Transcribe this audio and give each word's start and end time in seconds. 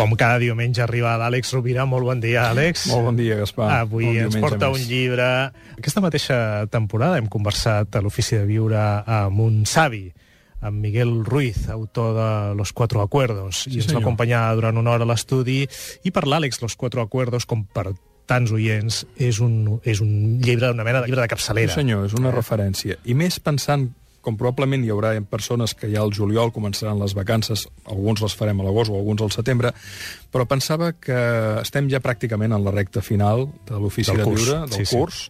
Com 0.00 0.14
cada 0.16 0.38
diumenge 0.40 0.80
arriba 0.80 1.12
l'Àlex 1.20 1.50
Rovira. 1.52 1.84
Molt 1.84 2.06
bon 2.08 2.20
dia, 2.22 2.46
Àlex. 2.48 2.86
Molt 2.88 3.04
bon 3.10 3.18
dia, 3.18 3.36
Gaspar. 3.36 3.66
Avui 3.82 4.06
bon 4.06 4.16
ens 4.24 4.38
porta 4.40 4.70
més. 4.70 4.80
un 4.80 4.88
llibre. 4.88 5.26
Aquesta 5.76 6.00
mateixa 6.00 6.38
temporada 6.72 7.18
hem 7.20 7.28
conversat 7.28 7.98
a 7.98 8.00
l'Ofici 8.00 8.38
de 8.38 8.46
Viure 8.48 8.80
amb 9.04 9.42
un 9.44 9.66
savi, 9.68 10.06
amb 10.64 10.80
Miguel 10.80 11.12
Ruiz, 11.26 11.68
autor 11.68 12.14
de 12.16 12.54
Los 12.56 12.72
Cuatro 12.72 13.02
Acuerdos, 13.02 13.64
Sí, 13.66 13.74
i 13.74 13.76
ens 13.76 13.90
senyor. 13.90 14.00
va 14.00 14.06
acompanyar 14.06 14.54
durant 14.56 14.80
una 14.80 14.90
hora 14.96 15.04
a 15.04 15.10
l'estudi. 15.12 15.66
I 16.02 16.10
per 16.10 16.24
l'Àlex, 16.24 16.62
Los 16.62 16.76
Cuatro 16.76 17.02
Acuerdos, 17.02 17.44
com 17.44 17.66
per 17.66 17.92
tants 18.24 18.52
oients, 18.52 19.04
és 19.18 19.40
un, 19.40 19.80
és 19.84 20.00
un 20.00 20.40
llibre, 20.40 20.70
una 20.70 20.84
mena 20.84 21.00
de 21.02 21.08
llibre 21.08 21.20
de 21.20 21.28
capçalera. 21.28 21.74
Sí, 21.74 21.80
senyor, 21.82 22.06
és 22.06 22.14
una 22.14 22.30
referència. 22.32 22.96
I 23.04 23.12
més 23.12 23.40
pensant 23.40 23.90
com 24.20 24.36
probablement 24.36 24.84
hi 24.84 24.90
haurà 24.92 25.14
persones 25.24 25.74
que 25.74 25.88
ja 25.92 26.02
al 26.04 26.12
juliol 26.14 26.52
començaran 26.52 27.00
les 27.00 27.14
vacances, 27.16 27.66
alguns 27.88 28.20
les 28.24 28.36
farem 28.36 28.60
a 28.60 28.66
l'agost 28.66 28.92
o 28.92 28.98
alguns 28.98 29.24
al 29.24 29.32
setembre, 29.34 29.72
però 30.32 30.46
pensava 30.48 30.92
que 30.92 31.18
estem 31.60 31.88
ja 31.92 32.02
pràcticament 32.04 32.54
en 32.56 32.64
la 32.64 32.74
recta 32.74 33.02
final 33.04 33.48
de 33.68 33.80
l'ofici 33.80 34.16
de 34.16 34.24
curs, 34.24 34.44
viure, 34.44 34.60
del 34.68 34.80
sí, 34.80 34.86
sí. 34.86 34.96
curs, 34.96 35.22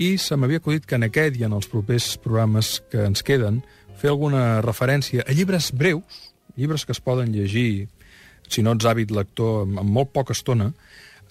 i 0.00 0.14
se 0.18 0.38
m'havia 0.38 0.62
acudit 0.62 0.86
que 0.86 0.96
en 0.96 1.08
aquest 1.08 1.40
i 1.40 1.46
en 1.48 1.56
els 1.58 1.68
propers 1.68 2.14
programes 2.22 2.78
que 2.92 3.02
ens 3.08 3.24
queden 3.26 3.60
fer 4.00 4.12
alguna 4.14 4.60
referència 4.64 5.26
a 5.26 5.34
llibres 5.36 5.72
breus, 5.76 6.30
llibres 6.56 6.86
que 6.86 6.94
es 6.96 7.02
poden 7.02 7.34
llegir, 7.34 7.88
si 8.50 8.62
no 8.62 8.74
ets 8.76 8.86
hàbit 8.86 9.12
lector, 9.14 9.66
en 9.66 9.90
molt 9.90 10.14
poca 10.14 10.34
estona, 10.36 10.70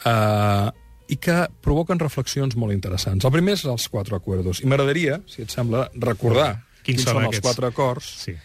eh, 0.05 0.69
i 1.09 1.17
que 1.17 1.41
provoquen 1.65 1.99
reflexions 1.99 2.53
molt 2.59 2.75
interessants. 2.75 3.25
El 3.25 3.33
primer 3.33 3.55
és 3.57 3.65
els 3.65 3.87
quatre 3.89 4.15
acuerdos, 4.19 4.61
i 4.61 4.69
m'agradaria, 4.69 5.17
si 5.27 5.41
et 5.41 5.53
sembla, 5.53 5.87
recordar 5.97 6.51
Quins 6.83 6.97
quins, 6.99 7.03
són 7.03 7.13
són 7.13 7.23
aquests? 7.25 7.37
els 7.37 7.45
quatre 7.47 7.67
acords 7.67 8.05
Sí. 8.25 8.35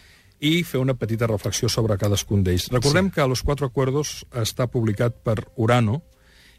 i 0.41 0.63
fer 0.63 0.79
una 0.79 0.93
petita 0.93 1.27
reflexió 1.27 1.69
sobre 1.69 1.97
cadascun 1.97 2.43
d'ells. 2.43 2.67
Recordem 2.71 3.07
Sí. 3.07 3.11
que 3.15 3.27
Los 3.27 3.41
Cuatro 3.43 3.67
Acuerdos 3.67 4.25
està 4.33 4.67
publicat 4.67 5.15
per 5.23 5.47
Urano 5.55 6.01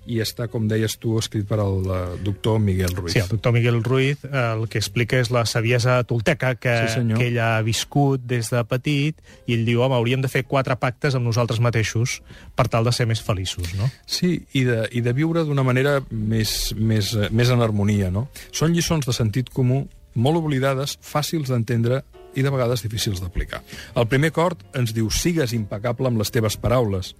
i 0.08 0.20
està, 0.22 0.46
com 0.46 0.68
deies 0.70 0.98
tu, 1.02 1.16
escrit 1.18 1.48
per 1.48 1.58
el 1.58 1.82
eh, 1.90 2.18
doctor 2.22 2.60
Miguel 2.60 2.92
Ruiz. 2.94 3.12
Sí, 3.12 3.18
el 3.18 3.26
doctor 3.28 3.52
Miguel 3.52 3.82
Ruiz 3.82 4.20
eh, 4.24 4.28
el 4.54 4.68
que 4.68 4.78
explica 4.78 5.18
és 5.18 5.32
la 5.34 5.44
saviesa 5.46 5.96
tolteca 6.04 6.54
que, 6.54 6.86
Sí, 6.86 6.94
senyor. 6.94 7.18
que 7.18 7.26
ell 7.26 7.40
ha 7.42 7.60
viscut 7.62 8.20
des 8.22 8.48
de 8.50 8.62
petit 8.64 9.18
i 9.48 9.54
ell 9.54 9.64
diu, 9.66 9.82
home, 9.82 9.96
hauríem 9.98 10.22
de 10.22 10.28
fer 10.30 10.44
quatre 10.46 10.76
pactes 10.78 11.16
amb 11.18 11.26
nosaltres 11.26 11.58
mateixos 11.58 12.22
per 12.54 12.68
tal 12.68 12.84
de 12.84 12.92
ser 12.92 13.06
més 13.10 13.20
feliços, 13.20 13.74
no? 13.74 13.90
Sí, 14.06 14.46
i 14.54 14.62
de, 14.62 14.88
i 14.92 15.00
de 15.02 15.12
viure 15.12 15.42
d'una 15.44 15.64
manera 15.66 16.00
més, 16.10 16.72
més, 16.76 17.12
eh, 17.14 17.26
més 17.32 17.50
en 17.50 17.60
harmonia, 17.60 18.08
no? 18.08 18.28
Són 18.52 18.72
lliçons 18.72 19.04
de 19.06 19.12
sentit 19.12 19.50
comú 19.50 19.88
molt 20.16 20.40
oblidades, 20.40 20.96
fàcils 21.04 21.52
d'entendre 21.52 22.02
i 22.36 22.44
de 22.44 22.52
vegades 22.52 22.82
difícils 22.84 23.20
d'aplicar. 23.22 23.62
El 23.96 24.08
primer 24.10 24.32
acord 24.32 24.60
ens 24.76 24.92
diu 24.96 25.08
sigues 25.12 25.54
impecable 25.56 26.08
amb 26.10 26.20
les 26.20 26.32
teves 26.32 26.58
paraules, 26.60 27.14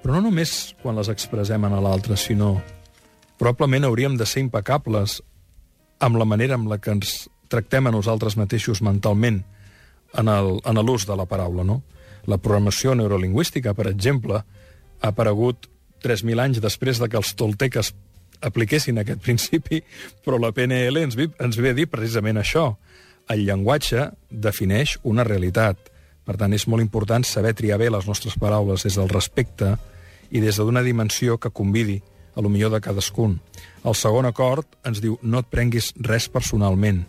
però 0.00 0.16
no 0.16 0.28
només 0.28 0.74
quan 0.80 0.96
les 0.96 1.10
expressem 1.12 1.64
a 1.64 1.80
l'altre, 1.80 2.16
sinó 2.16 2.60
probablement 3.40 3.88
hauríem 3.88 4.16
de 4.16 4.26
ser 4.28 4.44
impecables 4.44 5.20
amb 6.00 6.16
la 6.16 6.28
manera 6.28 6.56
amb 6.56 6.68
la 6.68 6.78
que 6.80 6.92
ens 6.92 7.28
tractem 7.52 7.88
a 7.88 7.92
nosaltres 7.92 8.36
mateixos 8.40 8.80
mentalment 8.80 9.42
en 10.16 10.28
en 10.28 10.80
l'ús 10.86 11.06
de 11.06 11.16
la 11.16 11.26
paraula, 11.26 11.64
no? 11.64 11.82
La 12.26 12.38
programació 12.38 12.94
neurolingüística, 12.94 13.74
per 13.74 13.88
exemple, 13.88 14.40
ha 15.00 15.08
aparegut 15.08 15.68
3.000 16.04 16.40
anys 16.40 16.60
després 16.60 16.98
de 17.00 17.08
que 17.08 17.16
els 17.20 17.34
tolteques 17.36 17.92
apliquessin 18.40 19.00
aquest 19.00 19.20
principi, 19.22 19.80
però 20.24 20.38
la 20.40 20.52
PNL 20.56 21.04
ens, 21.04 21.16
vi, 21.18 21.28
ens 21.40 21.58
ve 21.60 21.72
a 21.72 21.76
dir 21.76 21.88
precisament 21.90 22.40
això. 22.40 22.74
El 23.30 23.44
llenguatge 23.46 24.10
defineix 24.30 24.96
una 25.06 25.24
realitat. 25.26 25.90
Per 26.26 26.36
tant, 26.38 26.52
és 26.54 26.66
molt 26.70 26.82
important 26.82 27.24
saber 27.26 27.54
triar 27.58 27.78
bé 27.80 27.90
les 27.90 28.06
nostres 28.06 28.36
paraules 28.38 28.84
des 28.86 28.96
del 28.98 29.10
respecte 29.10 29.76
i 30.30 30.42
des 30.42 30.58
d'una 30.58 30.82
dimensió 30.86 31.38
que 31.38 31.50
convidi 31.50 32.00
a 32.34 32.42
lo 32.42 32.48
millor 32.48 32.72
de 32.74 32.80
cadascun. 32.80 33.40
El 33.84 33.96
segon 33.98 34.26
acord 34.28 34.66
ens 34.86 35.00
diu 35.02 35.18
no 35.22 35.40
et 35.40 35.50
prenguis 35.50 35.92
res 36.06 36.28
personalment. 36.30 37.04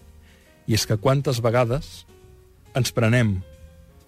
I 0.67 0.77
és 0.77 0.87
que 0.87 0.97
quantes 0.97 1.41
vegades 1.43 2.05
ens 2.77 2.93
prenem 2.95 3.39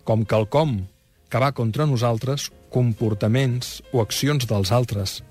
com 0.08 0.24
quelcom 0.26 0.82
que 1.30 1.42
va 1.42 1.54
contra 1.56 1.88
nosaltres 1.90 2.50
comportaments 2.74 3.82
o 3.92 4.02
accions 4.02 4.48
dels 4.50 4.72
altres 4.72 5.22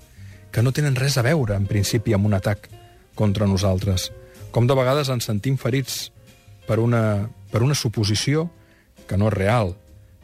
que 0.53 0.61
no 0.61 0.71
tenen 0.71 0.95
res 0.95 1.17
a 1.17 1.25
veure, 1.25 1.57
en 1.57 1.65
principi, 1.65 2.13
amb 2.13 2.29
un 2.29 2.37
atac 2.37 2.69
contra 3.17 3.49
nosaltres. 3.49 4.11
Com 4.53 4.69
de 4.69 4.77
vegades 4.77 5.09
ens 5.09 5.25
sentim 5.25 5.57
ferits 5.57 6.11
per 6.67 6.77
una, 6.79 7.27
per 7.51 7.63
una 7.65 7.75
suposició 7.75 8.47
que 9.09 9.17
no 9.17 9.31
és 9.31 9.35
real. 9.35 9.73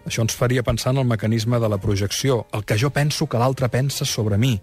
Això 0.06 0.22
ens 0.23 0.38
faria 0.38 0.63
pensar 0.63 0.94
en 0.94 1.01
el 1.01 1.09
mecanisme 1.09 1.59
de 1.59 1.69
la 1.69 1.81
projecció, 1.81 2.45
el 2.53 2.63
que 2.63 2.78
jo 2.78 2.94
penso 2.94 3.28
que 3.28 3.41
l'altre 3.41 3.69
pensa 3.73 4.06
sobre 4.06 4.38
mi. 4.38 4.59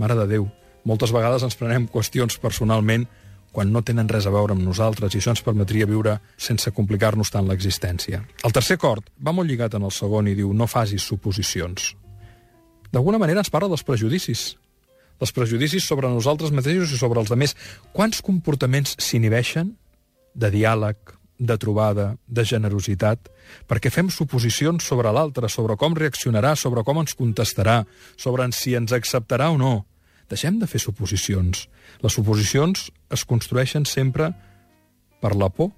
Mare 0.00 0.16
de 0.18 0.26
Déu, 0.26 0.48
moltes 0.88 1.12
vegades 1.14 1.44
ens 1.44 1.56
prenem 1.60 1.86
qüestions 1.86 2.40
personalment 2.40 3.06
quan 3.54 3.70
no 3.70 3.84
tenen 3.86 4.08
res 4.10 4.26
a 4.26 4.32
veure 4.34 4.56
amb 4.56 4.64
nosaltres 4.66 5.14
i 5.14 5.20
això 5.20 5.30
ens 5.30 5.44
permetria 5.46 5.86
viure 5.86 6.16
sense 6.36 6.72
complicar-nos 6.74 7.30
tant 7.30 7.46
l'existència. 7.46 8.24
El 8.42 8.56
tercer 8.56 8.80
acord 8.80 9.06
va 9.20 9.36
molt 9.36 9.48
lligat 9.48 9.76
en 9.78 9.86
el 9.86 9.94
segon 9.94 10.26
i 10.26 10.34
diu 10.34 10.50
no 10.56 10.66
facis 10.66 11.06
suposicions. 11.06 11.92
D'alguna 12.90 13.20
manera 13.22 13.44
ens 13.44 13.52
parla 13.54 13.70
dels 13.70 13.86
prejudicis, 13.86 14.54
dels 15.18 15.32
prejudicis 15.32 15.86
sobre 15.86 16.10
nosaltres 16.10 16.52
mateixos 16.54 16.92
i 16.92 17.00
sobre 17.00 17.20
els 17.20 17.30
altres. 17.32 17.56
Quants 17.92 18.22
comportaments 18.24 18.96
s'inhibeixen 18.98 19.74
de 20.34 20.50
diàleg, 20.50 20.96
de 21.38 21.56
trobada, 21.58 22.14
de 22.26 22.44
generositat, 22.46 23.28
perquè 23.68 23.90
fem 23.90 24.10
suposicions 24.10 24.84
sobre 24.86 25.10
l'altre, 25.12 25.48
sobre 25.48 25.76
com 25.76 25.94
reaccionarà, 25.94 26.54
sobre 26.56 26.84
com 26.84 27.00
ens 27.02 27.14
contestarà, 27.18 27.82
sobre 28.16 28.46
si 28.52 28.74
ens 28.74 28.92
acceptarà 28.92 29.50
o 29.50 29.58
no. 29.58 29.74
Deixem 30.30 30.58
de 30.58 30.66
fer 30.66 30.80
suposicions. 30.80 31.66
Les 32.02 32.12
suposicions 32.12 32.88
es 33.12 33.24
construeixen 33.24 33.84
sempre 33.84 34.30
per 35.20 35.34
la 35.36 35.50
por 35.50 35.72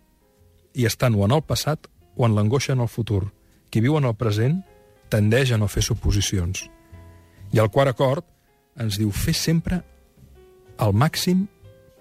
i 0.74 0.86
estan 0.86 1.16
o 1.16 1.24
en 1.24 1.34
el 1.34 1.42
passat 1.42 1.88
o 2.16 2.26
en 2.26 2.36
l'angoixa 2.36 2.72
en 2.76 2.84
el 2.84 2.88
futur. 2.92 3.26
Qui 3.70 3.82
viu 3.82 3.96
en 3.98 4.04
el 4.04 4.14
present 4.14 4.60
tendeix 5.10 5.52
a 5.52 5.58
no 5.58 5.68
fer 5.68 5.82
suposicions. 5.82 6.66
I 7.52 7.60
el 7.62 7.70
quart 7.70 7.90
acord 7.90 8.24
ens 8.78 8.98
diu 9.00 9.10
fer 9.12 9.34
sempre 9.34 9.82
el 10.82 10.92
màxim 10.92 11.46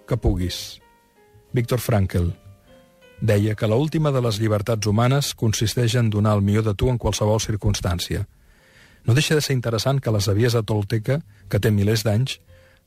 que 0.07 0.17
puguis. 0.17 0.79
Víctor 1.55 1.79
Frankl 1.79 2.33
deia 3.21 3.55
que 3.55 3.67
l'última 3.67 4.11
de 4.11 4.21
les 4.21 4.39
llibertats 4.41 4.87
humanes 4.87 5.33
consisteix 5.39 5.95
en 5.95 6.09
donar 6.11 6.35
el 6.35 6.43
millor 6.43 6.65
de 6.67 6.75
tu 6.75 6.89
en 6.91 6.99
qualsevol 6.99 7.39
circumstància. 7.39 8.25
No 9.05 9.13
deixa 9.13 9.35
de 9.35 9.41
ser 9.41 9.55
interessant 9.55 10.01
que 10.01 10.11
la 10.11 10.19
saviesa 10.19 10.63
tolteca, 10.63 11.21
que 11.47 11.59
té 11.59 11.71
milers 11.71 12.03
d'anys, 12.03 12.39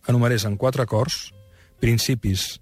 enumerés 0.08 0.44
en 0.44 0.56
quatre 0.56 0.82
acords 0.82 1.32
principis 1.80 2.58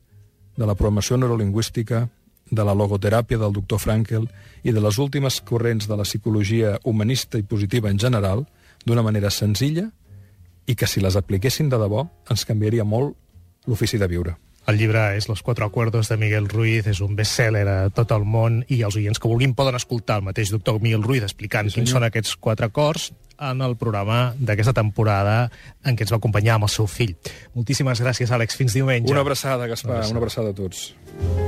de 0.56 0.66
la 0.66 0.76
programació 0.76 1.16
neurolingüística, 1.16 2.06
de 2.50 2.62
la 2.62 2.76
logoteràpia 2.78 3.41
del 3.41 3.53
doctor 3.56 3.81
Frankl 3.82 4.28
i 4.62 4.72
de 4.72 4.81
les 4.81 4.98
últimes 5.03 5.41
corrents 5.42 5.88
de 5.88 5.97
la 5.98 6.04
psicologia 6.06 6.76
humanista 6.84 7.38
i 7.38 7.42
positiva 7.42 7.91
en 7.91 7.98
general, 7.98 8.47
d'una 8.86 9.03
manera 9.03 9.32
senzilla 9.34 9.91
i 10.66 10.75
que 10.75 10.87
si 10.87 11.00
les 11.00 11.16
apliquessin 11.16 11.69
de 11.71 11.78
debò 11.78 12.09
ens 12.31 12.44
canviaria 12.44 12.84
molt 12.84 13.15
l'ofici 13.66 13.99
de 13.99 14.06
viure. 14.10 14.37
El 14.66 14.78
llibre 14.81 15.12
és 15.15 15.28
Los 15.28 15.43
Cuatro 15.47 15.65
Acuerdos 15.65 16.09
de 16.09 16.16
Miguel 16.19 16.49
Ruiz, 16.50 16.88
és 16.91 16.99
un 17.00 17.15
best-seller 17.15 17.69
a 17.71 17.77
tot 17.94 18.10
el 18.10 18.25
món 18.27 18.65
i 18.66 18.81
els 18.82 18.97
oients 18.99 19.21
que 19.22 19.28
vulguin 19.31 19.54
poden 19.54 19.77
escoltar 19.78 20.16
el 20.19 20.25
mateix 20.27 20.50
doctor 20.50 20.81
Miguel 20.82 21.04
Ruiz 21.06 21.22
explicant 21.22 21.71
Sí, 21.71 21.78
quins 21.78 21.94
són 21.94 22.03
aquests 22.03 22.34
quatre 22.34 22.66
acords 22.66 23.12
en 23.38 23.62
el 23.62 23.77
programa 23.78 24.34
d'aquesta 24.41 24.72
temporada 24.75 25.53
en 25.84 25.94
què 25.94 26.03
ens 26.03 26.10
va 26.10 26.19
acompanyar 26.19 26.56
amb 26.59 26.66
el 26.66 26.75
seu 26.75 26.91
fill. 26.91 27.15
Moltíssimes 27.54 28.03
gràcies, 28.03 28.33
Àlex. 28.34 28.56
Fins 28.59 28.75
diumenge. 28.75 29.12
Una 29.12 29.21
abraçada, 29.22 29.69
Gaspar, 29.71 29.91
Una 29.91 29.98
abraçada. 30.03 30.10
una 30.10 30.25
abraçada 30.25 30.50
a 30.50 30.54
tots. 30.65 31.46